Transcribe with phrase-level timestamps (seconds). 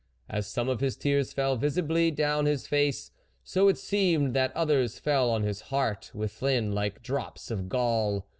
[0.27, 3.11] As some of his tears fell visibly adown his face,
[3.43, 8.25] so it seemed that others fell on his heart within like drops of gall.